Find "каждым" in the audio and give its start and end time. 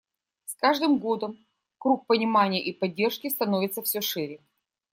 0.55-0.97